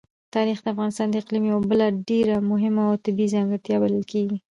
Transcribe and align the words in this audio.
تاریخ 0.35 0.57
د 0.61 0.67
افغانستان 0.73 1.07
د 1.09 1.15
اقلیم 1.21 1.43
یوه 1.51 1.63
بله 1.71 1.87
ډېره 2.09 2.35
مهمه 2.51 2.83
او 2.89 2.95
طبیعي 3.05 3.31
ځانګړتیا 3.35 3.75
بلل 3.83 4.03
کېږي. 4.11 4.37